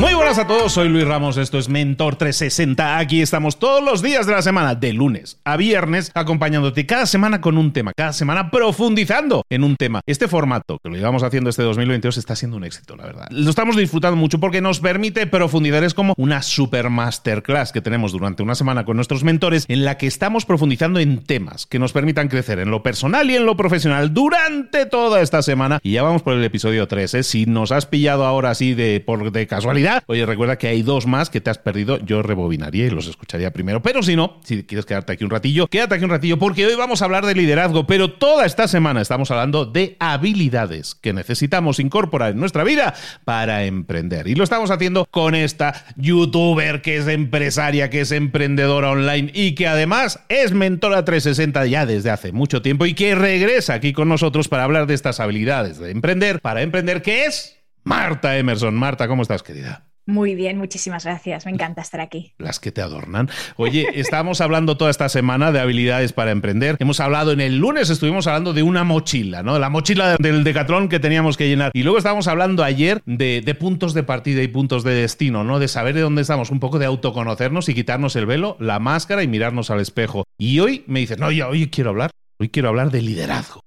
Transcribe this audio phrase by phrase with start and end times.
[0.00, 2.98] Muy buenas a todos, soy Luis Ramos, esto es Mentor 360.
[2.98, 7.40] Aquí estamos todos los días de la semana, de lunes a viernes, acompañándote cada semana
[7.40, 10.00] con un tema, cada semana profundizando en un tema.
[10.04, 13.28] Este formato que lo llevamos haciendo este 2022 está siendo un éxito, la verdad.
[13.30, 15.84] Lo estamos disfrutando mucho porque nos permite profundizar.
[15.84, 19.96] Es como una super masterclass que tenemos durante una semana con nuestros mentores en la
[19.96, 23.56] que estamos profundizando en temas que nos permitan crecer en lo personal y en lo
[23.56, 25.78] profesional durante toda esta semana.
[25.84, 27.14] Y ya vamos por el episodio 3.
[27.14, 27.22] ¿eh?
[27.22, 31.06] Si nos has pillado ahora así de, por, de casualidad, Oye, recuerda que hay dos
[31.06, 31.98] más que te has perdido.
[31.98, 33.82] Yo rebobinaría y los escucharía primero.
[33.82, 36.74] Pero si no, si quieres quedarte aquí un ratillo, quédate aquí un ratillo porque hoy
[36.74, 37.86] vamos a hablar de liderazgo.
[37.86, 42.94] Pero toda esta semana estamos hablando de habilidades que necesitamos incorporar en nuestra vida
[43.24, 44.28] para emprender.
[44.28, 49.54] Y lo estamos haciendo con esta youtuber que es empresaria, que es emprendedora online y
[49.54, 54.08] que además es mentora 360 ya desde hace mucho tiempo y que regresa aquí con
[54.08, 58.74] nosotros para hablar de estas habilidades de emprender, para emprender, que es Marta Emerson.
[58.74, 59.86] Marta, ¿cómo estás, querida?
[60.06, 61.46] Muy bien, muchísimas gracias.
[61.46, 62.34] Me encanta estar aquí.
[62.38, 63.30] Las que te adornan.
[63.56, 66.76] Oye, estábamos hablando toda esta semana de habilidades para emprender.
[66.78, 69.58] Hemos hablado en el lunes, estuvimos hablando de una mochila, ¿no?
[69.58, 71.70] La mochila del decatrón que teníamos que llenar.
[71.74, 75.58] Y luego estábamos hablando ayer de, de, puntos de partida y puntos de destino, ¿no?
[75.58, 79.22] De saber de dónde estamos, un poco de autoconocernos y quitarnos el velo, la máscara
[79.22, 80.24] y mirarnos al espejo.
[80.38, 82.10] Y hoy me dices, no, yo hoy quiero hablar.
[82.38, 83.60] Hoy quiero hablar de liderazgo.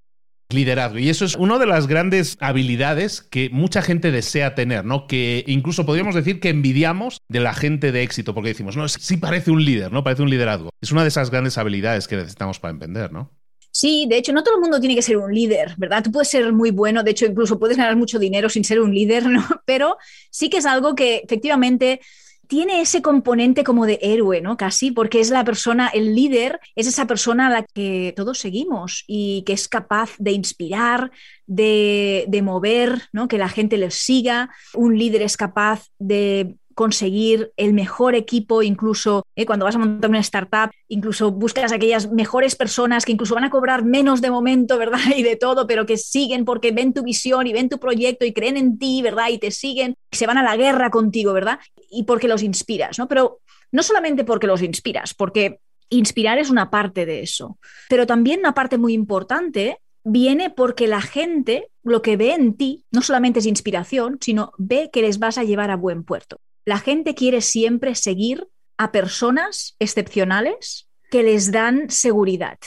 [0.49, 0.97] Liderazgo.
[0.99, 5.05] Y eso es una de las grandes habilidades que mucha gente desea tener, ¿no?
[5.05, 9.17] Que incluso podríamos decir que envidiamos de la gente de éxito, porque decimos, no, sí
[9.17, 10.03] parece un líder, ¿no?
[10.03, 10.69] Parece un liderazgo.
[10.81, 13.31] Es una de esas grandes habilidades que necesitamos para emprender, ¿no?
[13.71, 16.03] Sí, de hecho, no todo el mundo tiene que ser un líder, ¿verdad?
[16.03, 18.91] Tú puedes ser muy bueno, de hecho, incluso puedes ganar mucho dinero sin ser un
[18.91, 19.45] líder, ¿no?
[19.65, 19.97] Pero
[20.31, 21.99] sí que es algo que efectivamente
[22.47, 24.57] tiene ese componente como de héroe, ¿no?
[24.57, 29.03] Casi, porque es la persona, el líder es esa persona a la que todos seguimos
[29.07, 31.11] y que es capaz de inspirar,
[31.45, 33.27] de, de mover, ¿no?
[33.27, 34.49] Que la gente les siga.
[34.73, 40.11] Un líder es capaz de conseguir el mejor equipo, incluso eh, cuando vas a montar
[40.11, 44.77] una startup, incluso buscas aquellas mejores personas que incluso van a cobrar menos de momento,
[44.77, 44.99] ¿verdad?
[45.17, 48.31] Y de todo, pero que siguen porque ven tu visión y ven tu proyecto y
[48.31, 49.29] creen en ti, ¿verdad?
[49.29, 51.57] Y te siguen, y se van a la guerra contigo, ¿verdad?
[51.89, 53.07] Y porque los inspiras, ¿no?
[53.07, 53.39] Pero
[53.71, 55.59] no solamente porque los inspiras, porque
[55.89, 57.57] inspirar es una parte de eso,
[57.89, 62.85] pero también una parte muy importante viene porque la gente lo que ve en ti
[62.91, 66.37] no solamente es inspiración, sino ve que les vas a llevar a buen puerto.
[66.67, 72.57] La gente quiere siempre seguir a personas excepcionales que les dan seguridad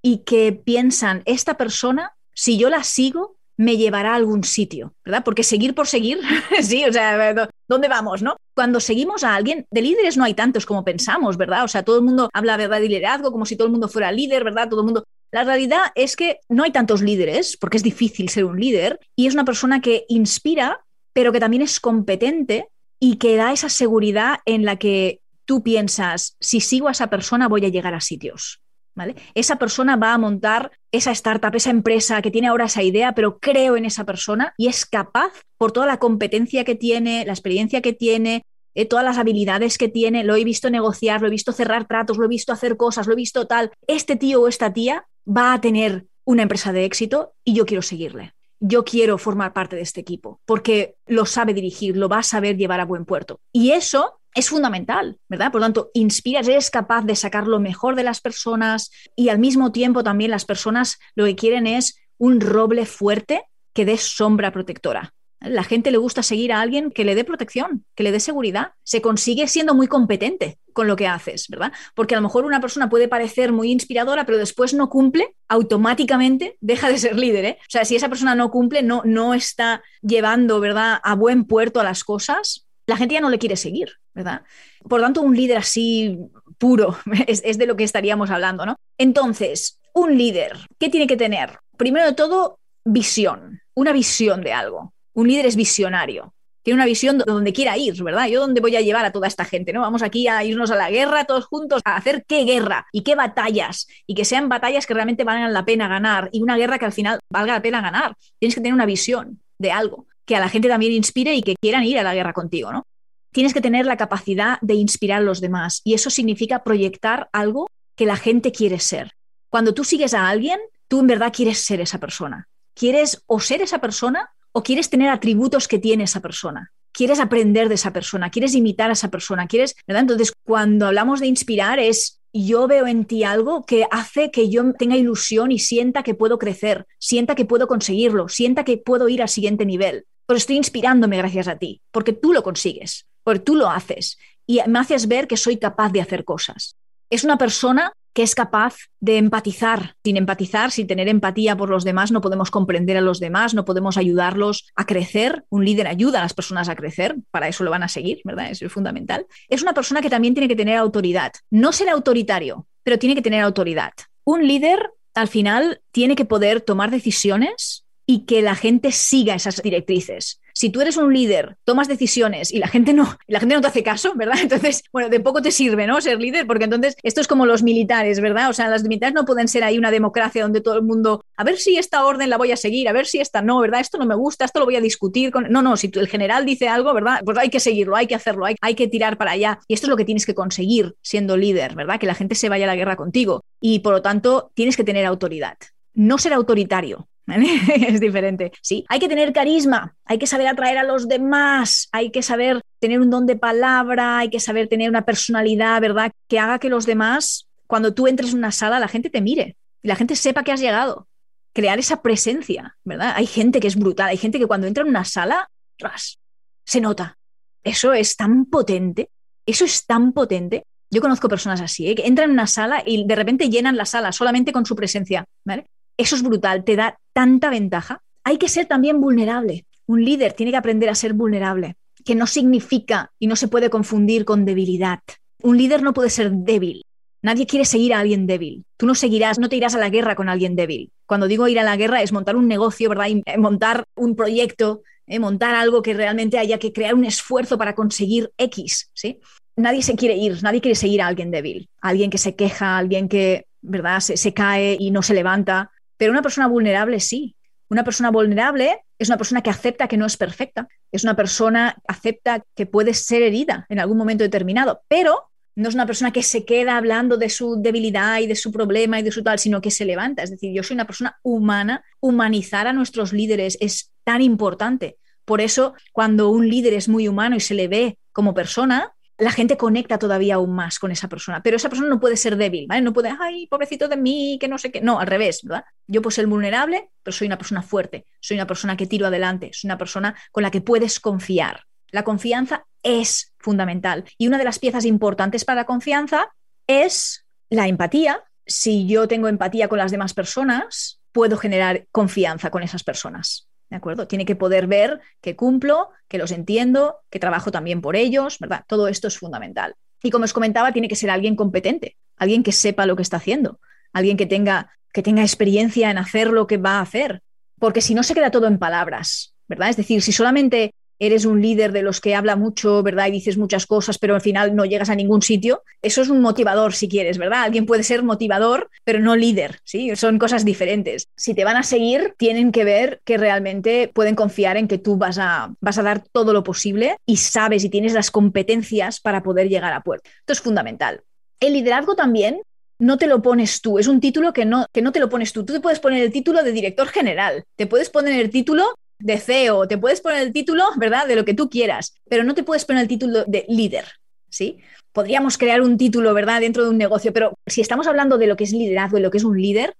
[0.00, 5.24] y que piensan, esta persona, si yo la sigo, me llevará a algún sitio, ¿verdad?
[5.24, 6.20] Porque seguir por seguir,
[6.62, 8.36] sí, o sea, ¿dónde vamos, no?
[8.54, 11.64] Cuando seguimos a alguien, de líderes no hay tantos como pensamos, ¿verdad?
[11.64, 14.12] O sea, todo el mundo habla, ¿verdad?, de liderazgo, como si todo el mundo fuera
[14.12, 14.68] líder, ¿verdad?
[14.68, 15.02] Todo el mundo...
[15.32, 19.26] La realidad es que no hay tantos líderes, porque es difícil ser un líder, y
[19.26, 22.68] es una persona que inspira, pero que también es competente
[23.00, 27.48] y que da esa seguridad en la que tú piensas, si sigo a esa persona
[27.48, 28.60] voy a llegar a sitios.
[28.94, 29.14] ¿Vale?
[29.34, 33.38] Esa persona va a montar esa startup, esa empresa que tiene ahora esa idea, pero
[33.38, 37.80] creo en esa persona y es capaz, por toda la competencia que tiene, la experiencia
[37.80, 38.42] que tiene,
[38.74, 42.18] eh, todas las habilidades que tiene, lo he visto negociar, lo he visto cerrar tratos,
[42.18, 45.52] lo he visto hacer cosas, lo he visto tal, este tío o esta tía va
[45.52, 48.34] a tener una empresa de éxito y yo quiero seguirle.
[48.60, 52.56] Yo quiero formar parte de este equipo porque lo sabe dirigir, lo va a saber
[52.56, 53.40] llevar a buen puerto.
[53.52, 55.50] Y eso es fundamental, ¿verdad?
[55.50, 59.38] Por lo tanto, inspiras, eres capaz de sacar lo mejor de las personas y al
[59.38, 64.52] mismo tiempo también las personas lo que quieren es un roble fuerte que dé sombra
[64.52, 65.14] protectora.
[65.40, 68.72] La gente le gusta seguir a alguien que le dé protección, que le dé seguridad.
[68.82, 71.72] Se consigue siendo muy competente con lo que haces, ¿verdad?
[71.94, 76.56] Porque a lo mejor una persona puede parecer muy inspiradora, pero después no cumple, automáticamente
[76.60, 77.44] deja de ser líder.
[77.44, 77.58] ¿eh?
[77.60, 81.80] O sea, si esa persona no cumple, no, no está llevando, ¿verdad?, a buen puerto
[81.80, 84.42] a las cosas, la gente ya no le quiere seguir, ¿verdad?
[84.88, 86.18] Por tanto, un líder así
[86.58, 86.96] puro
[87.26, 88.76] es, es de lo que estaríamos hablando, ¿no?
[88.98, 91.58] Entonces, un líder, ¿qué tiene que tener?
[91.76, 94.94] Primero de todo, visión, una visión de algo.
[95.18, 96.32] Un líder es visionario.
[96.62, 98.28] Tiene una visión de donde quiera ir, ¿verdad?
[98.28, 99.80] Yo dónde voy a llevar a toda esta gente, ¿no?
[99.80, 103.16] Vamos aquí a irnos a la guerra todos juntos, a hacer qué guerra y qué
[103.16, 106.84] batallas y que sean batallas que realmente valgan la pena ganar y una guerra que
[106.84, 108.14] al final valga la pena ganar.
[108.38, 111.56] Tienes que tener una visión de algo que a la gente también inspire y que
[111.60, 112.84] quieran ir a la guerra contigo, ¿no?
[113.32, 117.66] Tienes que tener la capacidad de inspirar a los demás y eso significa proyectar algo
[117.96, 119.14] que la gente quiere ser.
[119.50, 122.46] Cuando tú sigues a alguien, tú en verdad quieres ser esa persona.
[122.72, 126.72] Quieres o ser esa persona o quieres tener atributos que tiene esa persona.
[126.92, 130.02] Quieres aprender de esa persona, quieres imitar a esa persona, quieres, ¿verdad?
[130.02, 134.72] Entonces, cuando hablamos de inspirar es yo veo en ti algo que hace que yo
[134.74, 139.22] tenga ilusión y sienta que puedo crecer, sienta que puedo conseguirlo, sienta que puedo ir
[139.22, 143.56] al siguiente nivel pero estoy inspirándome gracias a ti, porque tú lo consigues, porque tú
[143.56, 146.76] lo haces y me haces ver que soy capaz de hacer cosas.
[147.08, 149.94] Es una persona que es capaz de empatizar.
[150.02, 153.64] Sin empatizar, sin tener empatía por los demás, no podemos comprender a los demás, no
[153.64, 155.44] podemos ayudarlos a crecer.
[155.50, 158.50] Un líder ayuda a las personas a crecer, para eso lo van a seguir, ¿verdad?
[158.50, 159.28] Es fundamental.
[159.48, 161.30] Es una persona que también tiene que tener autoridad.
[161.48, 163.92] No ser autoritario, pero tiene que tener autoridad.
[164.24, 169.60] Un líder, al final, tiene que poder tomar decisiones y que la gente siga esas
[169.62, 170.40] directrices.
[170.54, 173.66] Si tú eres un líder, tomas decisiones y la gente no, la gente no te
[173.66, 174.38] hace caso, ¿verdad?
[174.42, 176.00] Entonces, bueno, de poco te sirve, ¿no?
[176.00, 178.48] Ser líder, porque entonces esto es como los militares, ¿verdad?
[178.48, 181.44] O sea, las militares no pueden ser ahí una democracia donde todo el mundo, a
[181.44, 183.80] ver si esta orden la voy a seguir, a ver si esta no, ¿verdad?
[183.80, 185.50] Esto no me gusta, esto lo voy a discutir con...
[185.50, 187.20] No, no, si el general dice algo, ¿verdad?
[187.26, 189.58] Pues hay que seguirlo, hay que hacerlo, hay, hay que tirar para allá.
[189.68, 192.00] Y esto es lo que tienes que conseguir siendo líder, ¿verdad?
[192.00, 193.44] Que la gente se vaya a la guerra contigo.
[193.60, 195.58] Y por lo tanto, tienes que tener autoridad.
[195.94, 197.07] No ser autoritario,
[197.88, 198.52] es diferente.
[198.62, 202.62] Sí, hay que tener carisma, hay que saber atraer a los demás, hay que saber
[202.80, 206.12] tener un don de palabra, hay que saber tener una personalidad, ¿verdad?
[206.28, 209.56] Que haga que los demás, cuando tú entres en una sala, la gente te mire
[209.82, 211.06] y la gente sepa que has llegado.
[211.52, 213.12] Crear esa presencia, ¿verdad?
[213.16, 215.48] Hay gente que es brutal, hay gente que cuando entra en una sala,
[215.78, 216.18] ras,
[216.64, 217.18] se nota.
[217.64, 219.10] Eso es tan potente,
[219.44, 220.64] eso es tan potente.
[220.90, 221.94] Yo conozco personas así, ¿eh?
[221.94, 225.24] que entran en una sala y de repente llenan la sala solamente con su presencia,
[225.44, 225.66] ¿vale?
[225.98, 228.02] Eso es brutal, te da tanta ventaja.
[228.22, 229.66] Hay que ser también vulnerable.
[229.86, 233.68] Un líder tiene que aprender a ser vulnerable, que no significa y no se puede
[233.68, 235.00] confundir con debilidad.
[235.42, 236.84] Un líder no puede ser débil.
[237.20, 238.64] Nadie quiere seguir a alguien débil.
[238.76, 240.92] Tú no seguirás, no te irás a la guerra con alguien débil.
[241.04, 243.08] Cuando digo ir a la guerra es montar un negocio, ¿verdad?
[243.08, 247.74] Eh, montar un proyecto, eh, montar algo que realmente haya que crear un esfuerzo para
[247.74, 249.18] conseguir X, ¿sí?
[249.56, 253.08] Nadie se quiere ir, nadie quiere seguir a alguien débil, alguien que se queja, alguien
[253.08, 253.98] que, ¿verdad?
[253.98, 255.72] se cae y no se levanta.
[255.98, 257.36] Pero una persona vulnerable sí.
[257.68, 261.74] Una persona vulnerable es una persona que acepta que no es perfecta, es una persona
[261.76, 266.12] que acepta que puede ser herida en algún momento determinado, pero no es una persona
[266.12, 269.38] que se queda hablando de su debilidad y de su problema y de su tal,
[269.38, 270.22] sino que se levanta.
[270.22, 274.98] Es decir, yo soy una persona humana, humanizar a nuestros líderes es tan importante.
[275.24, 279.32] Por eso, cuando un líder es muy humano y se le ve como persona, la
[279.32, 282.66] gente conecta todavía aún más con esa persona, pero esa persona no puede ser débil,
[282.68, 282.82] ¿vale?
[282.82, 284.80] No puede, ay, pobrecito de mí, que no sé qué.
[284.80, 285.64] No, al revés, ¿verdad?
[285.88, 289.50] Yo puedo ser vulnerable, pero soy una persona fuerte, soy una persona que tiro adelante,
[289.52, 291.64] soy una persona con la que puedes confiar.
[291.90, 296.28] La confianza es fundamental y una de las piezas importantes para la confianza
[296.68, 298.22] es la empatía.
[298.46, 303.47] Si yo tengo empatía con las demás personas, puedo generar confianza con esas personas.
[303.70, 304.08] ¿De acuerdo?
[304.08, 308.64] Tiene que poder ver que cumplo, que los entiendo, que trabajo también por ellos, ¿verdad?
[308.66, 309.74] Todo esto es fundamental.
[310.02, 313.18] Y como os comentaba, tiene que ser alguien competente, alguien que sepa lo que está
[313.18, 313.60] haciendo,
[313.92, 317.22] alguien que tenga, que tenga experiencia en hacer lo que va a hacer,
[317.58, 319.68] porque si no se queda todo en palabras, ¿verdad?
[319.68, 323.08] Es decir, si solamente eres un líder de los que habla mucho, ¿verdad?
[323.08, 325.62] Y dices muchas cosas, pero al final no llegas a ningún sitio.
[325.82, 327.42] Eso es un motivador, si quieres, ¿verdad?
[327.42, 329.94] Alguien puede ser motivador, pero no líder, ¿sí?
[329.96, 331.08] Son cosas diferentes.
[331.16, 334.96] Si te van a seguir, tienen que ver que realmente pueden confiar en que tú
[334.96, 339.22] vas a, vas a dar todo lo posible y sabes y tienes las competencias para
[339.22, 340.10] poder llegar a puerto.
[340.20, 341.02] Esto es fundamental.
[341.40, 342.42] El liderazgo también
[342.78, 345.32] no te lo pones tú, es un título que no, que no te lo pones
[345.32, 345.44] tú.
[345.44, 349.18] Tú te puedes poner el título de director general, te puedes poner el título de
[349.18, 352.42] CEO, te puedes poner el título, ¿verdad?, de lo que tú quieras, pero no te
[352.42, 353.84] puedes poner el título de líder,
[354.28, 354.58] ¿sí?
[354.92, 358.36] Podríamos crear un título, ¿verdad?, dentro de un negocio, pero si estamos hablando de lo
[358.36, 359.74] que es liderazgo y lo que es un líder,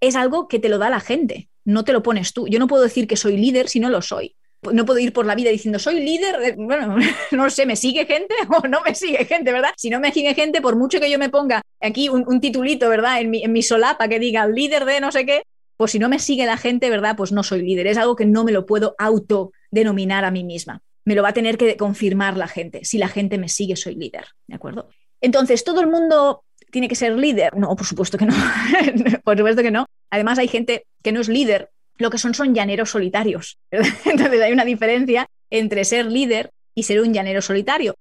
[0.00, 2.46] es algo que te lo da la gente, no te lo pones tú.
[2.48, 4.36] Yo no puedo decir que soy líder si no lo soy.
[4.72, 6.96] No puedo ir por la vida diciendo soy líder, bueno,
[7.32, 9.70] no sé, ¿me sigue gente o no me sigue gente, verdad?
[9.76, 13.20] Si no me sigue gente, por mucho que yo me ponga aquí un, titulito, ¿verdad?
[13.20, 15.42] En mi, en mi solapa que diga líder de no sé qué,
[15.76, 17.16] pues si no me sigue la gente, ¿verdad?
[17.16, 17.86] Pues no soy líder.
[17.86, 20.82] Es algo que no me lo puedo autodenominar a mí misma.
[21.04, 22.84] Me lo va a tener que confirmar la gente.
[22.84, 24.26] Si la gente me sigue, soy líder.
[24.46, 24.88] ¿De acuerdo?
[25.20, 27.56] Entonces, ¿todo el mundo tiene que ser líder?
[27.56, 28.34] No, por supuesto que no.
[29.24, 29.86] por supuesto que no.
[30.10, 31.70] Además, hay gente que no es líder.
[31.98, 33.58] Lo que son son llaneros solitarios.
[33.70, 37.94] Entonces, hay una diferencia entre ser líder y ser un llanero solitario.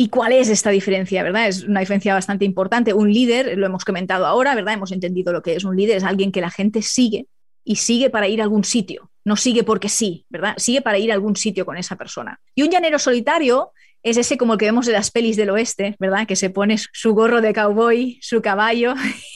[0.00, 1.22] ¿Y cuál es esta diferencia?
[1.22, 1.48] ¿Verdad?
[1.48, 2.94] Es una diferencia bastante importante.
[2.94, 4.72] Un líder, lo hemos comentado ahora, ¿verdad?
[4.72, 7.26] Hemos entendido lo que es un líder, es alguien que la gente sigue
[7.64, 9.10] y sigue para ir a algún sitio.
[9.26, 10.54] No sigue porque sí, ¿verdad?
[10.56, 12.40] Sigue para ir a algún sitio con esa persona.
[12.54, 15.96] Y un llanero solitario es ese como el que vemos en las pelis del oeste,
[15.98, 16.26] ¿verdad?
[16.26, 18.94] Que se pone su gorro de cowboy, su caballo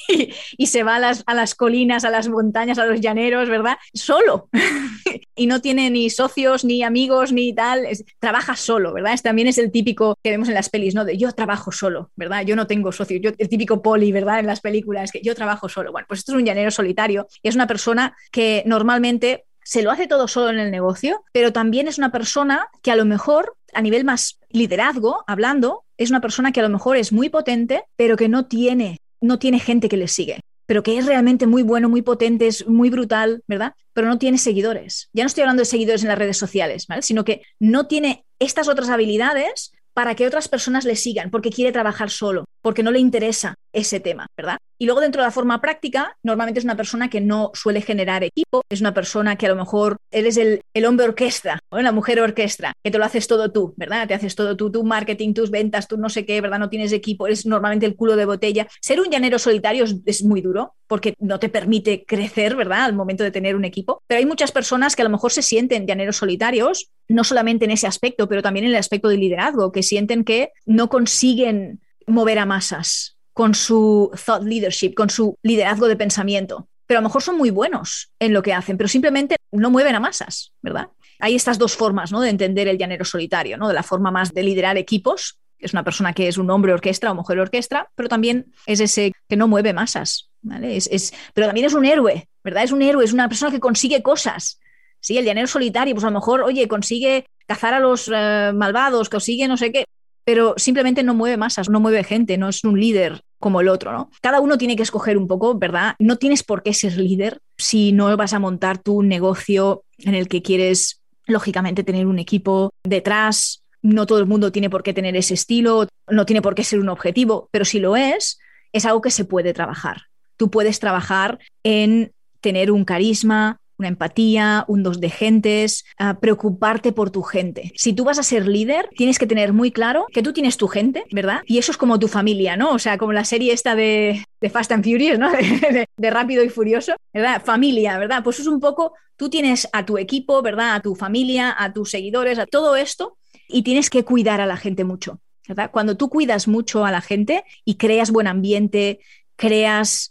[0.57, 3.77] y, se va a las, a las, colinas, a las montañas, a los llaneros, ¿verdad?
[3.93, 4.49] Solo.
[5.37, 7.87] y no tiene ni socios, ni amigos, ni tal.
[8.19, 9.19] trabaja solo, ¿verdad?
[9.23, 11.05] también es el típico que vemos en las pelis, ¿no?
[11.05, 12.45] De yo trabajo solo, ¿verdad?
[12.45, 13.21] Yo no tengo socios.
[13.23, 14.41] Yo, el típico poli, ¿verdad?
[14.41, 15.93] En las películas, que yo trabajo solo.
[15.93, 17.27] Bueno, pues esto es un llanero solitario.
[17.43, 21.53] Y es una persona que normalmente se lo hace todo solo en el negocio, pero
[21.53, 26.21] también es una persona que a lo mejor a nivel más liderazgo, hablando, es una
[26.21, 29.89] persona que a lo mejor es muy potente, pero que no tiene, no tiene gente
[29.89, 33.75] que le sigue pero que es realmente muy bueno, muy potente, es muy brutal, ¿verdad?
[33.93, 35.09] Pero no tiene seguidores.
[35.13, 37.03] Ya no estoy hablando de seguidores en las redes sociales, ¿vale?
[37.03, 41.71] Sino que no tiene estas otras habilidades para que otras personas le sigan, porque quiere
[41.71, 44.57] trabajar solo, porque no le interesa ese tema, ¿verdad?
[44.79, 48.25] Y luego dentro de la forma práctica, normalmente es una persona que no suele generar
[48.25, 51.93] equipo, es una persona que a lo mejor eres el, el hombre orquesta o la
[51.93, 54.09] mujer orquesta, que te lo haces todo tú, ¿verdad?
[54.09, 56.59] Te haces todo tú, tu marketing, tus ventas, tú no sé qué, ¿verdad?
[56.59, 58.67] No tienes equipo, eres normalmente el culo de botella.
[58.81, 62.85] Ser un llanero solitario es, muy duro porque no te permite crecer, ¿verdad?
[62.85, 64.03] Al momento de tener un equipo.
[64.07, 67.73] Pero hay muchas personas que a lo mejor se sienten llaneros solitarios, no solamente en
[67.73, 72.39] ese aspecto, pero también en el aspecto de liderazgo, que sienten que no consiguen mover
[72.39, 76.69] a masas, con su thought leadership, con su liderazgo de pensamiento.
[76.87, 79.95] Pero a lo mejor son muy buenos en lo que hacen, pero simplemente no mueven
[79.95, 80.89] a masas, ¿verdad?
[81.19, 82.21] Hay estas dos formas ¿no?
[82.21, 83.69] de entender el llanero solitario, ¿no?
[83.69, 87.11] de la forma más de liderar equipos, es una persona que es un hombre orquesta
[87.11, 90.77] o mujer orquesta, pero también es ese que no mueve masas, ¿vale?
[90.77, 92.65] Es, pero también es un héroe, ¿verdad?
[92.65, 94.61] Es un héroe, es una persona que consigue cosas.
[95.01, 99.09] Sí, el llanero solitario, pues a lo mejor, oye, consigue cazar a los eh, malvados,
[99.09, 99.85] consigue no sé qué,
[100.25, 103.93] pero simplemente no mueve masas, no mueve gente, no es un líder como el otro,
[103.93, 104.11] ¿no?
[104.23, 105.95] Cada uno tiene que escoger un poco, ¿verdad?
[105.99, 110.29] No tienes por qué ser líder si no vas a montar tu negocio en el
[110.29, 113.63] que quieres, lógicamente, tener un equipo detrás.
[113.83, 116.81] No todo el mundo tiene por qué tener ese estilo, no tiene por qué ser
[116.81, 118.39] un objetivo, pero si lo es,
[118.73, 120.05] es algo que se puede trabajar.
[120.39, 125.85] Tú puedes trabajar en tener un carisma, una empatía, un dos de gentes,
[126.21, 127.71] preocuparte por tu gente.
[127.77, 130.69] Si tú vas a ser líder, tienes que tener muy claro que tú tienes tu
[130.69, 131.43] gente, ¿verdad?
[131.47, 132.73] Y eso es como tu familia, ¿no?
[132.73, 135.31] O sea, como la serie esta de, Fast and Furious, ¿no?
[135.97, 137.43] De, Rápido y Furioso, ¿verdad?
[137.45, 138.23] Familia, ¿verdad?
[138.25, 140.75] Pues es un poco, tú tienes a tu equipo, ¿verdad?
[140.77, 144.57] A tu familia, a tus seguidores, a todo esto, y tienes que cuidar a la
[144.57, 145.21] gente mucho.
[145.47, 145.71] ¿verdad?
[145.71, 149.01] Cuando tú cuidas mucho a la gente y creas buen ambiente,
[149.37, 150.11] creas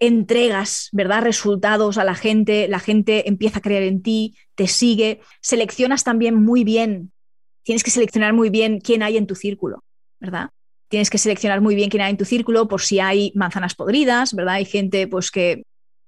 [0.00, 1.22] entregas, ¿verdad?
[1.22, 6.34] Resultados a la gente, la gente empieza a creer en ti, te sigue, seleccionas también
[6.34, 7.12] muy bien,
[7.62, 9.82] tienes que seleccionar muy bien quién hay en tu círculo,
[10.20, 10.50] ¿verdad?
[10.88, 14.34] Tienes que seleccionar muy bien quién hay en tu círculo por si hay manzanas podridas,
[14.34, 14.54] ¿verdad?
[14.54, 15.64] Hay gente pues que,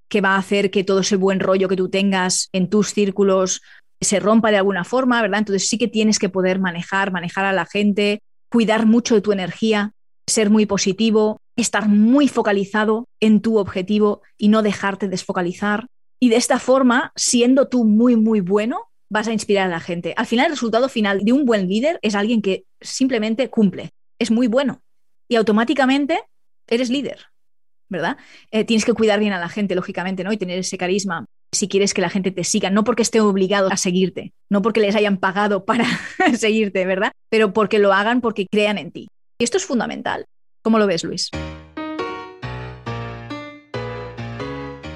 [0.08, 3.62] que va a hacer que todo ese buen rollo que tú tengas en tus círculos
[4.00, 5.40] se rompa de alguna forma, ¿verdad?
[5.40, 9.32] Entonces sí que tienes que poder manejar, manejar a la gente, cuidar mucho de tu
[9.32, 9.92] energía,
[10.28, 15.86] ser muy positivo, estar muy focalizado en tu objetivo y no dejarte desfocalizar.
[16.20, 20.14] Y de esta forma, siendo tú muy, muy bueno, vas a inspirar a la gente.
[20.16, 24.30] Al final, el resultado final de un buen líder es alguien que simplemente cumple, es
[24.30, 24.80] muy bueno
[25.28, 26.20] y automáticamente
[26.66, 27.26] eres líder,
[27.88, 28.16] ¿verdad?
[28.50, 30.32] Eh, tienes que cuidar bien a la gente, lógicamente, ¿no?
[30.32, 31.26] Y tener ese carisma.
[31.52, 34.80] si quieres que la gente te siga, no porque esté obligado a seguirte, no porque
[34.80, 35.86] les hayan pagado para
[36.36, 37.12] seguirte, ¿verdad?
[37.30, 39.08] Pero porque lo hagan porque crean en ti.
[39.38, 40.24] Y esto es fundamental.
[40.62, 41.30] ¿Cómo lo ves, Luis?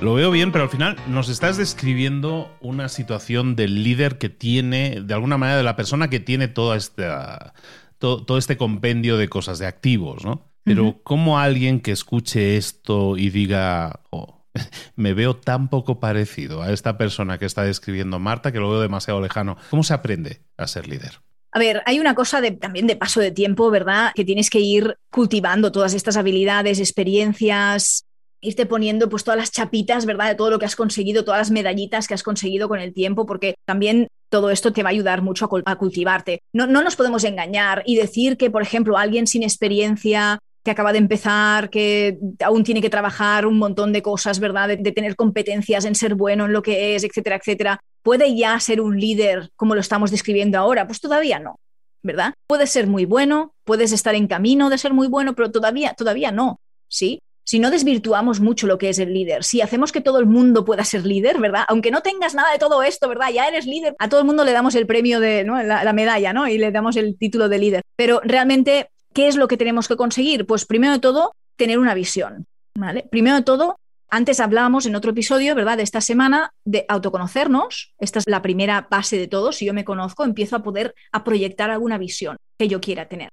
[0.00, 5.02] Lo veo bien, pero al final nos estás describiendo una situación del líder que tiene,
[5.02, 7.52] de alguna manera, de la persona que tiene toda esta,
[7.98, 10.46] todo, este compendio de cosas, de activos, ¿no?
[10.62, 14.46] Pero ¿cómo alguien que escuche esto y diga, oh,
[14.96, 18.80] me veo tan poco parecido a esta persona que está describiendo Marta que lo veo
[18.80, 21.20] demasiado lejano, ¿cómo se aprende a ser líder?
[21.52, 24.12] A ver, hay una cosa de, también de paso de tiempo, ¿verdad?
[24.14, 28.04] Que tienes que ir cultivando todas estas habilidades, experiencias,
[28.40, 30.28] irte poniendo pues todas las chapitas, ¿verdad?
[30.28, 33.26] De todo lo que has conseguido, todas las medallitas que has conseguido con el tiempo,
[33.26, 36.40] porque también todo esto te va a ayudar mucho a, cultivarte.
[36.52, 40.92] No, no nos podemos engañar y decir que, por ejemplo, alguien sin experiencia que acaba
[40.92, 44.68] de empezar, que aún tiene que trabajar un montón de cosas, ¿verdad?
[44.68, 47.80] De, tener competencias en ser bueno en lo que es, etcétera, etcétera.
[48.02, 50.86] ¿Puede ya ser un líder como lo estamos describiendo ahora?
[50.86, 51.56] Pues todavía no,
[52.02, 52.34] ¿verdad?
[52.46, 56.32] Puedes ser muy bueno, puedes estar en camino de ser muy bueno, pero todavía, todavía
[56.32, 57.20] no, ¿sí?
[57.50, 60.64] si no desvirtuamos mucho lo que es el líder, si hacemos que todo el mundo
[60.64, 61.64] pueda ser líder, ¿verdad?
[61.66, 63.30] Aunque no tengas nada de todo esto, ¿verdad?
[63.34, 65.60] Ya eres líder, a todo el mundo le damos el premio de, ¿no?
[65.60, 66.46] la, medalla, ¿no?
[66.46, 67.82] Y le damos el título de líder.
[67.96, 70.46] Pero realmente, ¿qué es lo que tenemos que conseguir?
[70.46, 73.06] Pues primero de todo, tener una visión, ¿vale?
[73.10, 73.76] Primero de todo,
[74.08, 75.76] antes hablábamos en otro episodio, ¿verdad?
[75.76, 77.94] De esta semana de autoconocernos.
[77.98, 79.52] Esta es la primera base de todo.
[79.52, 83.28] Si yo me conozco, empiezo a poder a proyectar alguna visión que yo quiera tener.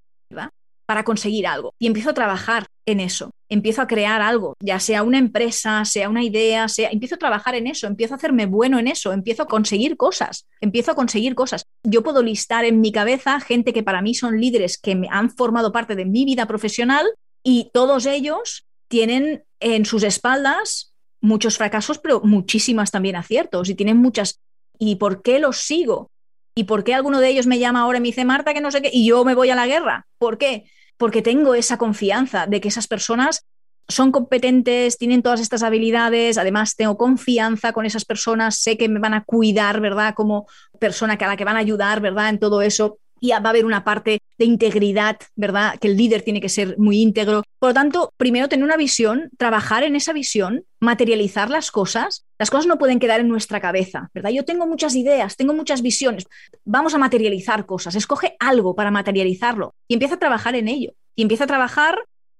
[0.86, 1.74] Para conseguir algo.
[1.80, 6.10] Y empiezo a trabajar en eso empiezo a crear algo, ya sea una empresa, sea
[6.10, 9.44] una idea, sea, empiezo a trabajar en eso, empiezo a hacerme bueno en eso, empiezo
[9.44, 11.66] a conseguir cosas, empiezo a conseguir cosas.
[11.84, 15.30] Yo puedo listar en mi cabeza gente que para mí son líderes que me han
[15.30, 17.06] formado parte de mi vida profesional
[17.44, 23.98] y todos ellos tienen en sus espaldas muchos fracasos, pero muchísimas también aciertos y tienen
[23.98, 24.40] muchas.
[24.78, 26.12] ¿Y por qué los sigo?
[26.54, 28.72] ¿Y por qué alguno de ellos me llama ahora y me dice, Marta, que no
[28.72, 30.08] sé qué, y yo me voy a la guerra?
[30.18, 30.66] ¿Por qué?
[30.98, 33.46] Porque tengo esa confianza de que esas personas
[33.88, 39.00] son competentes, tienen todas estas habilidades, además tengo confianza con esas personas, sé que me
[39.00, 40.14] van a cuidar, ¿verdad?
[40.14, 40.48] Como
[40.80, 42.30] persona a la que van a ayudar, ¿verdad?
[42.30, 45.78] En todo eso y va a haber una parte de integridad, ¿verdad?
[45.80, 47.44] Que el líder tiene que ser muy íntegro.
[47.60, 52.26] Por lo tanto, primero tener una visión, trabajar en esa visión, materializar las cosas.
[52.38, 54.30] Las cosas no pueden quedar en nuestra cabeza, ¿verdad?
[54.30, 56.28] Yo tengo muchas ideas, tengo muchas visiones.
[56.66, 57.96] Vamos a materializar cosas.
[57.96, 60.94] Escoge algo para materializarlo y empieza a trabajar en ello.
[61.16, 61.98] Y empieza a trabajar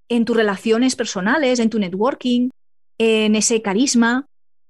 [0.10, 2.50] en tus relaciones personales, en tu networking,
[2.98, 4.28] en ese carisma,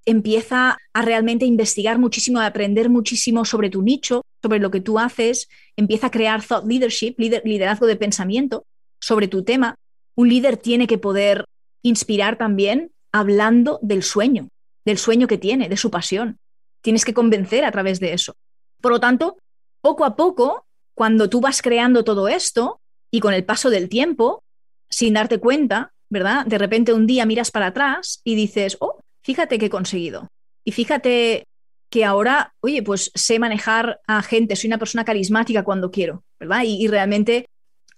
[0.08, 5.00] empieza a realmente investigar muchísimo, a aprender muchísimo sobre tu nicho, sobre lo que tú
[5.00, 8.66] haces, empieza a crear thought leadership, liderazgo de pensamiento
[9.02, 9.76] sobre tu tema.
[10.16, 11.44] Un líder tiene que poder
[11.84, 14.48] inspirar también hablando del sueño,
[14.86, 16.38] del sueño que tiene, de su pasión.
[16.82, 18.34] Tienes que convencer a través de eso.
[18.80, 19.36] Por lo tanto,
[19.82, 20.66] poco a poco,
[20.96, 22.80] cuando tú vas creando todo esto
[23.12, 24.42] y con el paso del tiempo,
[24.90, 26.46] sin darte cuenta, ¿verdad?
[26.46, 30.30] De repente un día miras para atrás y dices, oh, fíjate que he conseguido.
[30.64, 31.44] Y fíjate
[31.92, 36.62] que ahora, oye, pues sé manejar a gente, soy una persona carismática cuando quiero, ¿verdad?
[36.66, 37.50] Y, realmente,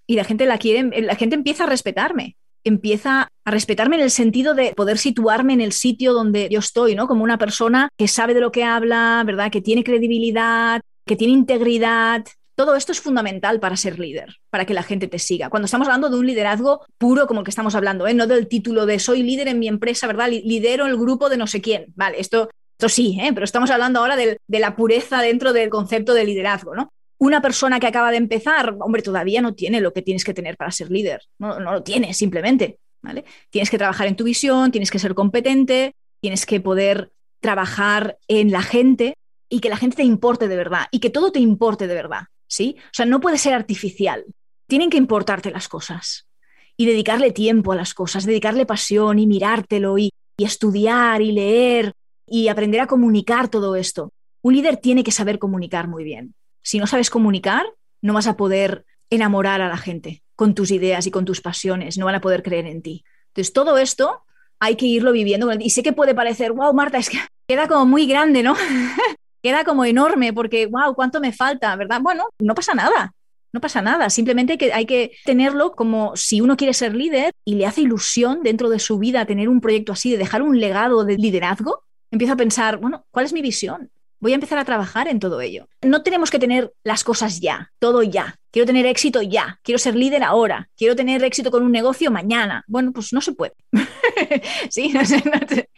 [0.08, 4.10] y la gente la quiere, la gente empieza a respetarme, empieza a respetarme en el
[4.10, 7.08] sentido de poder situarme en el sitio donde yo estoy, ¿no?
[7.08, 9.52] Como una persona que sabe de lo que habla, ¿verdad?
[9.52, 12.26] Que tiene credibilidad, que tiene integridad,
[12.60, 15.50] todo esto es fundamental para ser líder, para que la gente te siga.
[15.50, 18.14] Cuando estamos hablando de un liderazgo puro como el que estamos hablando, ¿eh?
[18.14, 20.28] no del título de soy líder en mi empresa, ¿verdad?
[20.28, 21.86] Lidero el grupo de no sé quién.
[21.96, 23.32] Vale, esto, esto sí, ¿eh?
[23.34, 26.92] pero estamos hablando ahora de, la pureza dentro del concepto de liderazgo, ¿no?
[27.18, 30.58] Una persona que acaba de empezar, hombre, todavía no tiene lo que tienes que tener
[30.58, 31.22] para ser líder.
[31.38, 32.80] No, no lo tiene, simplemente.
[33.02, 33.24] ¿vale?
[33.52, 38.52] Tienes que trabajar en tu visión, tienes que ser competente, tienes que poder trabajar en
[38.52, 39.14] la gente
[39.48, 42.24] y que la gente te importe de verdad y que todo te importe de verdad.
[42.50, 42.76] ¿Sí?
[42.80, 44.26] O sea, no puede ser artificial.
[44.68, 46.28] Tienen que importarte las cosas
[46.76, 51.94] y dedicarle tiempo a las cosas, dedicarle pasión y mirártelo y, y estudiar y leer
[52.26, 54.12] y aprender a comunicar todo esto.
[54.42, 56.36] Un líder tiene que saber comunicar muy bien.
[56.62, 57.66] Si no sabes comunicar,
[58.02, 61.98] no vas a poder enamorar a la gente con tus ideas y con tus pasiones,
[61.98, 63.04] no van a poder creer en ti.
[63.28, 64.24] Entonces, todo esto
[64.60, 65.52] hay que irlo viviendo.
[65.60, 68.56] Y sé que puede parecer, wow, Marta, es que queda como muy grande, ¿no?
[69.42, 71.76] queda como enorme porque, wow, ¿cuánto me falta?
[71.76, 72.02] ¿Verdad?
[72.02, 73.14] Bueno, no pasa nada.
[73.52, 77.56] No pasa nada, simplemente que hay que tenerlo como si uno quiere ser líder y
[77.56, 81.04] le hace ilusión dentro de su vida tener un proyecto así, de dejar un legado
[81.04, 83.90] de liderazgo, empieza a pensar, bueno, ¿cuál es mi visión?
[84.20, 85.68] Voy a empezar a trabajar en todo ello.
[85.82, 88.36] No tenemos que tener las cosas ya, todo ya.
[88.52, 92.64] Quiero tener éxito ya, quiero ser líder ahora, quiero tener éxito con un negocio mañana.
[92.68, 93.54] Bueno, pues no se puede.
[94.70, 95.24] sí, no sé,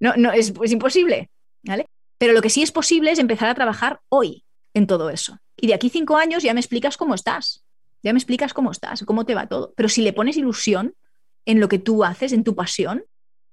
[0.00, 1.28] No, no, es, es imposible,
[1.64, 1.86] ¿vale?
[2.18, 5.38] Pero lo que sí es posible es empezar a trabajar hoy en todo eso.
[5.56, 7.64] Y de aquí cinco años ya me explicas cómo estás,
[8.02, 9.72] ya me explicas cómo estás, cómo te va todo.
[9.76, 10.94] Pero si le pones ilusión
[11.46, 13.04] en lo que tú haces, en tu pasión,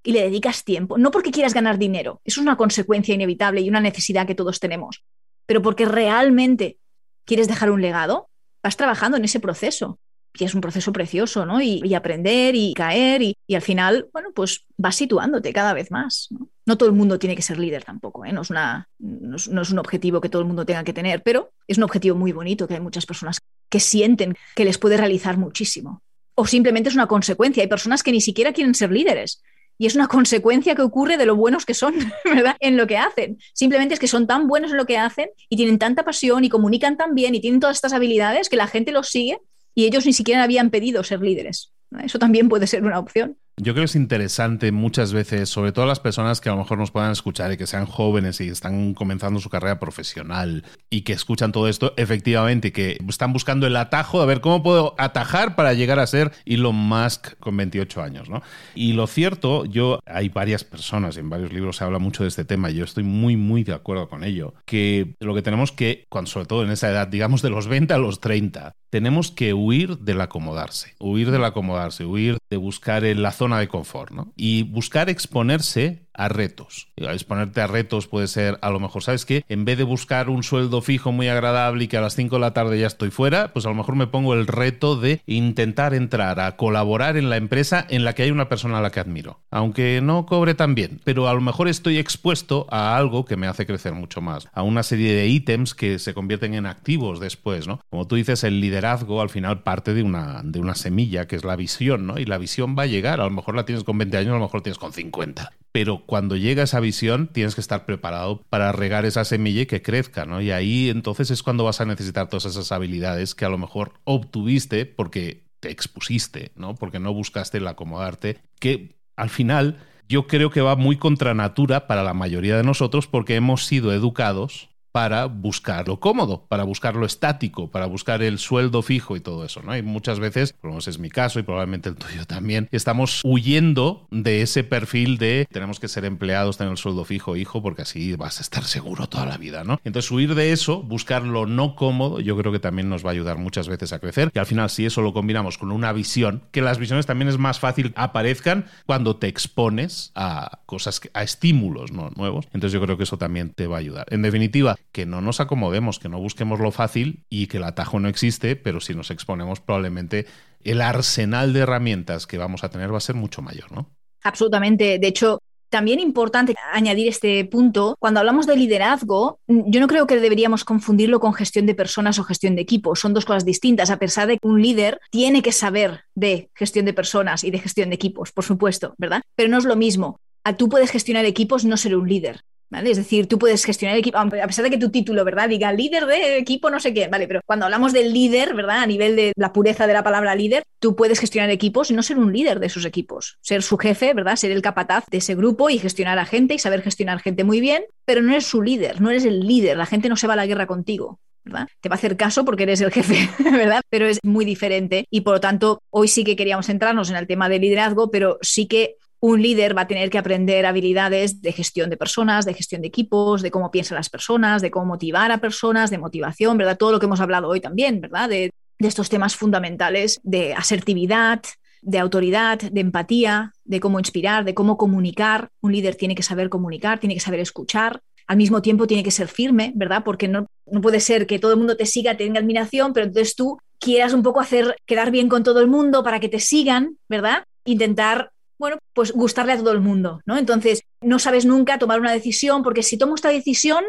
[0.03, 3.69] y le dedicas tiempo, no porque quieras ganar dinero, eso es una consecuencia inevitable y
[3.69, 5.03] una necesidad que todos tenemos,
[5.47, 6.77] pero porque realmente
[7.25, 8.29] quieres dejar un legado,
[8.63, 9.99] vas trabajando en ese proceso.
[10.37, 11.61] Y es un proceso precioso, ¿no?
[11.61, 16.27] Y, aprender y caer y, al final, bueno, pues vas situándote cada vez más.
[16.29, 16.49] ¿no?
[16.65, 18.33] Todo el mundo tiene que ser líder tampoco, ¿eh?
[18.33, 21.77] no, es no, no un objetivo que todo el mundo tenga que tener, pero es
[21.77, 26.01] un objetivo muy bonito que hay muchas personas que sienten que les puede realizar muchísimo.
[26.33, 27.63] O simplemente es una consecuencia.
[27.63, 29.41] Hay personas que ni siquiera quieren ser líderes
[29.77, 31.93] y es una consecuencia que ocurre de lo buenos que son.
[32.59, 33.37] En lo que hacen.
[33.53, 36.49] Simplemente es que son tan buenos en lo que hacen y tienen tanta pasión y
[36.49, 39.39] comunican tan bien y tienen todas estas habilidades que la gente los sigue
[39.73, 41.73] y ellos ni siquiera habían pedido ser líderes.
[42.03, 43.37] Eso también puede ser una opción.
[43.57, 46.77] Yo creo que es interesante muchas veces, sobre todo las personas que a lo mejor
[46.77, 51.13] nos puedan escuchar y que sean jóvenes y están comenzando su carrera profesional y que
[51.13, 55.73] escuchan todo esto, efectivamente, que están buscando el atajo de ver cómo puedo atajar para
[55.73, 58.41] llegar a ser Elon Musk con 28 años, ¿no?
[58.75, 62.43] Y lo cierto, yo, hay varias personas, en varios libros se habla mucho de este
[62.43, 66.03] tema y yo estoy muy, muy de acuerdo con ello, que lo que tenemos que,
[66.09, 69.53] cuando, sobre todo en esa edad, digamos de los 20 a los 30, tenemos que
[69.53, 74.33] huir del acomodarse, huir del acomodarse, huir de buscar en la zona de confort, ¿no?
[74.35, 76.87] Y buscar exponerse a retos.
[76.95, 79.43] Exponerte a retos puede ser, a lo mejor, ¿sabes qué?
[79.49, 82.39] En vez de buscar un sueldo fijo muy agradable y que a las 5 de
[82.39, 85.93] la tarde ya estoy fuera, pues a lo mejor me pongo el reto de intentar
[85.93, 88.99] entrar a colaborar en la empresa en la que hay una persona a la que
[88.99, 89.39] admiro.
[89.51, 93.47] Aunque no cobre tan bien, pero a lo mejor estoy expuesto a algo que me
[93.47, 97.67] hace crecer mucho más, a una serie de ítems que se convierten en activos después,
[97.67, 97.79] ¿no?
[97.89, 101.43] Como tú dices, el liderazgo al final parte de una, de una semilla que es
[101.43, 102.19] la visión, ¿no?
[102.19, 104.35] Y la visión va a llegar, a lo mejor la tienes con 20 años, a
[104.35, 108.71] lo mejor tienes con 50 pero cuando llega esa visión tienes que estar preparado para
[108.71, 110.39] regar esa semilla y que crezca, ¿no?
[110.39, 113.91] Y ahí entonces es cuando vas a necesitar todas esas habilidades que a lo mejor
[114.05, 116.75] obtuviste porque te expusiste, ¿no?
[116.75, 119.75] Porque no buscaste el acomodarte, que al final
[120.07, 123.91] yo creo que va muy contra natura para la mayoría de nosotros porque hemos sido
[123.91, 129.19] educados para buscar lo cómodo, para buscar lo estático, para buscar el sueldo fijo y
[129.19, 129.75] todo eso, ¿no?
[129.75, 134.07] Y muchas veces, por lo es mi caso y probablemente el tuyo también, estamos huyendo
[134.09, 138.15] de ese perfil de tenemos que ser empleados, tener el sueldo fijo, hijo, porque así
[138.15, 139.81] vas a estar seguro toda la vida, ¿no?
[139.83, 143.13] Entonces, huir de eso, buscar lo no cómodo, yo creo que también nos va a
[143.13, 144.31] ayudar muchas veces a crecer.
[144.33, 147.37] Y al final, si eso lo combinamos con una visión, que las visiones también es
[147.37, 152.11] más fácil aparezcan cuando te expones a cosas, a estímulos ¿no?
[152.15, 152.45] nuevos.
[152.53, 154.05] Entonces, yo creo que eso también te va a ayudar.
[154.09, 157.99] En definitiva, que no nos acomodemos, que no busquemos lo fácil y que el atajo
[157.99, 160.25] no existe, pero si nos exponemos probablemente
[160.63, 163.89] el arsenal de herramientas que vamos a tener va a ser mucho mayor, ¿no?
[164.23, 164.97] Absolutamente.
[164.97, 170.17] De hecho, también importante añadir este punto, cuando hablamos de liderazgo, yo no creo que
[170.17, 173.99] deberíamos confundirlo con gestión de personas o gestión de equipos, son dos cosas distintas, a
[173.99, 177.89] pesar de que un líder tiene que saber de gestión de personas y de gestión
[177.89, 179.23] de equipos, por supuesto, ¿verdad?
[179.35, 180.21] Pero no es lo mismo.
[180.57, 182.39] Tú puedes gestionar equipos, no ser un líder.
[182.83, 185.49] Es decir, tú puedes gestionar el equipo, a pesar de que tu título, ¿verdad?
[185.49, 187.27] Diga líder de equipo, no sé qué, ¿vale?
[187.27, 188.79] Pero cuando hablamos del líder, ¿verdad?
[188.79, 192.03] A nivel de la pureza de la palabra líder, tú puedes gestionar equipos y no
[192.03, 193.37] ser un líder de esos equipos.
[193.41, 194.35] Ser su jefe, ¿verdad?
[194.35, 197.59] Ser el capataz de ese grupo y gestionar a gente y saber gestionar gente muy
[197.61, 199.77] bien, pero no eres su líder, no eres el líder.
[199.77, 201.19] La gente no se va a la guerra contigo.
[201.45, 201.67] ¿verdad?
[201.79, 203.81] Te va a hacer caso porque eres el jefe, ¿verdad?
[203.89, 207.27] Pero es muy diferente y por lo tanto hoy sí que queríamos centrarnos en el
[207.27, 211.51] tema del liderazgo, pero sí que un líder va a tener que aprender habilidades de
[211.51, 215.31] gestión de personas, de gestión de equipos, de cómo piensan las personas, de cómo motivar
[215.31, 216.77] a personas, de motivación, ¿verdad?
[216.77, 218.29] Todo lo que hemos hablado hoy también, ¿verdad?
[218.29, 221.41] De, estos temas fundamentales de asertividad,
[221.81, 225.47] de autoridad, de empatía, de cómo inspirar, de cómo comunicar.
[225.61, 228.01] Un líder tiene que saber comunicar, tiene que saber escuchar.
[228.27, 230.03] Al mismo tiempo tiene que ser firme, ¿verdad?
[230.03, 233.33] Porque no, no puede ser que todo el mundo te siga, tenga admiración, pero entonces
[233.33, 236.97] tú quieras un poco hacer quedar bien con todo el mundo para que te sigan,
[237.07, 237.45] ¿verdad?
[237.63, 240.37] Intentar bueno, pues gustarle a todo el mundo, ¿no?
[240.37, 243.83] Entonces, no sabes nunca tomar una decisión, porque si tomo esta decisión,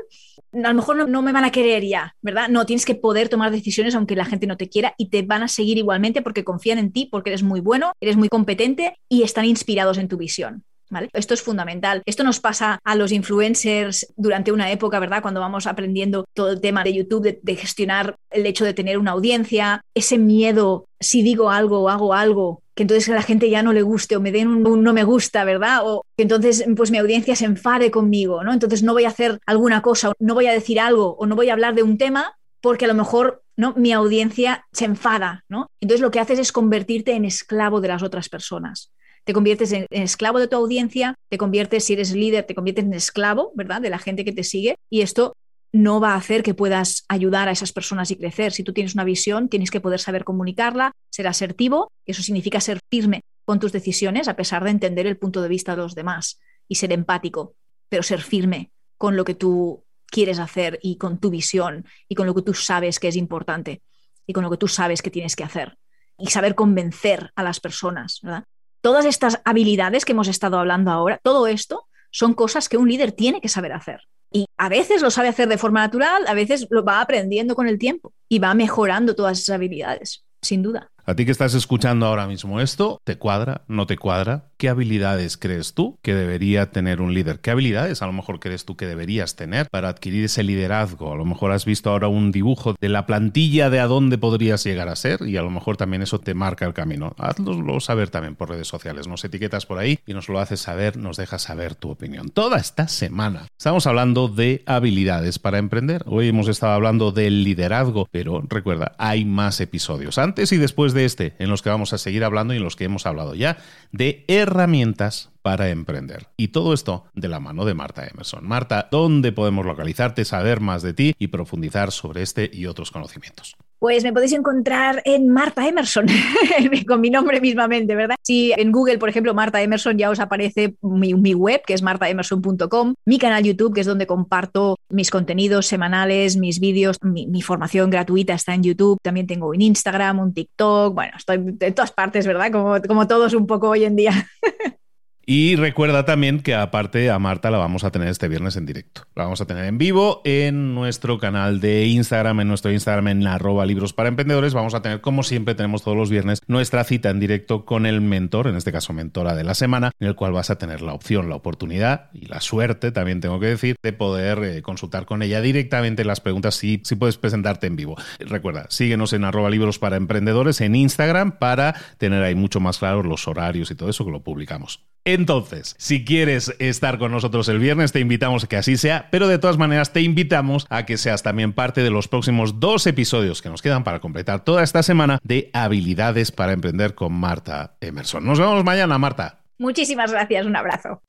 [0.53, 2.49] a lo mejor no, me van a querer ya, ¿verdad?
[2.49, 5.43] No, tienes que poder tomar decisiones aunque la gente no te quiera y te van
[5.43, 9.23] a seguir igualmente porque confían en ti, porque eres muy bueno, eres muy competente y
[9.23, 10.65] están inspirados en tu visión.
[11.13, 12.03] Esto es fundamental.
[12.07, 15.23] Esto nos pasa a los influencers durante una época, ¿verdad?
[15.23, 19.13] Cuando vamos aprendiendo todo el tema de YouTube, de, gestionar el hecho de tener una
[19.13, 23.63] audiencia, ese miedo, si digo algo o hago algo, que entonces a la gente ya
[23.63, 25.81] no le guste o me den un, no me gusta, ¿verdad?
[25.85, 28.53] O que entonces pues mi audiencia se enfade conmigo, ¿no?
[28.53, 31.49] Entonces no voy a hacer alguna cosa, no voy a decir algo o no voy
[31.49, 33.75] a hablar de un tema porque a lo mejor ¿no?
[33.77, 35.71] mi audiencia se enfada, ¿no?
[35.81, 38.93] Entonces lo que haces es convertirte en esclavo de las otras personas.
[39.27, 42.95] Te conviertes en, esclavo de tu audiencia, te conviertes, si eres líder, te conviertes en
[42.95, 43.81] esclavo, ¿verdad?
[43.81, 44.77] De la gente que te sigue.
[44.89, 45.35] Y esto
[45.73, 48.53] no va a hacer que puedas ayudar a esas personas y crecer.
[48.53, 52.79] Si tú tienes una visión, tienes que poder saber comunicarla, ser asertivo, eso significa ser
[52.89, 56.39] firme con tus decisiones a pesar de entender el punto de vista de los demás
[56.69, 57.57] y ser empático,
[57.89, 62.29] pero ser firme con lo que tú quieres hacer y con tu visión y con
[62.29, 63.83] lo que tú sabes que es importante
[64.25, 65.77] y con lo que tú sabes que tienes que hacer
[66.17, 68.45] y saber convencer a las personas, ¿verdad?
[68.87, 73.11] Todas estas habilidades que hemos estado hablando ahora, todo esto son cosas que un líder
[73.11, 74.03] tiene que saber hacer.
[74.31, 77.67] Y a veces lo sabe hacer de forma natural, a veces lo va aprendiendo con
[77.67, 80.93] el tiempo y va mejorando todas esas habilidades, sin duda.
[81.09, 83.63] A ti que estás escuchando ahora mismo esto, ¿te cuadra?
[83.69, 84.47] ¿No te cuadra?
[84.57, 87.39] ¿Qué habilidades crees tú que debería tener un líder?
[87.39, 91.13] ¿Qué habilidades a lo mejor crees tú que deberías tener para adquirir ese liderazgo?
[91.13, 94.65] A lo mejor has visto ahora un dibujo de la plantilla de a dónde podrías
[94.65, 97.15] llegar a ser y a lo mejor también eso te marca el camino.
[97.19, 99.07] Hazlo saber también por redes sociales.
[99.07, 102.31] Nos etiquetas por ahí y nos lo haces saber, nos dejas saber tu opinión.
[102.31, 106.03] Toda esta semana estamos hablando de habilidades para emprender.
[106.07, 110.96] Hoy hemos estado hablando del liderazgo, pero recuerda, hay más episodios antes y después de
[111.05, 113.59] este en los que vamos a seguir hablando y en los que hemos hablado ya
[113.93, 116.29] de herramientas para emprender.
[116.37, 118.47] Y todo esto de la mano de Marta Emerson.
[118.47, 123.57] Marta, ¿dónde podemos localizarte, saber más de ti y profundizar sobre este y otros conocimientos?
[123.79, 126.07] Pues me podéis encontrar en Marta Emerson,
[126.89, 128.17] con mi nombre mismamente, ¿verdad?
[128.23, 132.95] Si en Google, por ejemplo, Marta Emerson ya os aparece mi, web, que es martaemerson.com,
[133.05, 138.35] mi canal YouTube, que es donde comparto mis contenidos semanales, mis vídeos, mi, formación gratuita
[138.35, 142.51] está en YouTube, también tengo un Instagram, un TikTok, bueno, estoy en todas partes, ¿verdad?
[142.51, 144.13] Como, como todos un poco hoy en día.
[145.29, 149.09] Y recuerda también que aparte a Marta la vamos a tener este viernes en directo.
[149.17, 153.27] La vamos a tener en vivo en nuestro canal de Instagram, en nuestro Instagram en
[153.27, 154.55] arroba libros para emprendedores.
[154.55, 158.03] Vamos a tener, como siempre tenemos todos los viernes, nuestra cita en directo con el
[158.03, 160.93] mentor, en este caso mentora de la semana, en el cual vas a tener la
[160.93, 165.25] opción, la oportunidad y la suerte, también tengo que decir, de poder eh, consultar con
[165.25, 167.97] ella directamente las preguntas si, si puedes presentarte en vivo.
[168.21, 173.05] Recuerda, síguenos en arroba libros para emprendedores en Instagram para tener ahí mucho más claros
[173.05, 174.87] los horarios y todo eso que lo publicamos.
[175.17, 179.29] Entonces, si quieres estar con nosotros el viernes, te invitamos a que así sea, pero
[179.29, 183.41] de todas maneras te invitamos a que seas también parte de los próximos dos episodios
[183.41, 188.27] que nos quedan para completar toda esta semana de habilidades para emprender con Marta Emerson.
[188.27, 189.39] Nos vemos mañana, Marta.
[189.59, 191.01] Muchísimas gracias, un abrazo.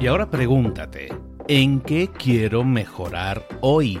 [0.00, 1.10] Y ahora pregúntate,
[1.48, 4.00] ¿en qué quiero mejorar hoy?